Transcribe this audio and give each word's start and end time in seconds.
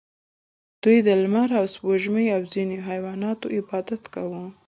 دوی 0.83 0.97
د 1.07 1.09
لمر 1.21 1.49
او 1.59 1.65
سپوږمۍ 1.73 2.27
او 2.35 2.41
ځینو 2.53 2.75
حیواناتو 2.87 3.45
عبادت 3.57 4.03
کاوه 4.13 4.43